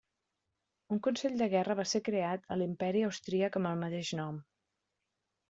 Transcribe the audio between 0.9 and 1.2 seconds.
Un